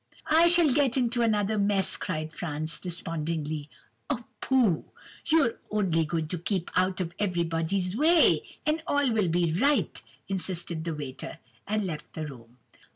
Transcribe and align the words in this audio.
"'I 0.31 0.47
shall 0.47 0.73
get 0.73 0.97
into 0.97 1.21
another 1.21 1.59
mess,' 1.59 1.95
cried 1.95 2.33
Franz, 2.33 2.79
despondingly. 2.79 3.69
"'Oh, 4.09 4.23
pooh! 4.41 4.85
you've 5.27 5.59
only 5.69 6.07
to 6.07 6.37
keep 6.39 6.71
out 6.75 6.99
of 6.99 7.13
everybody's 7.19 7.95
way, 7.95 8.41
and 8.65 8.81
all 8.87 9.11
will 9.11 9.27
be 9.27 9.53
right,' 9.53 10.01
insisted 10.27 10.85
the 10.85 10.95
waiter, 10.95 11.37
as 11.67 11.81
he 11.81 11.85
left 11.87 12.15
the 12.15 12.25
room. 12.25 12.57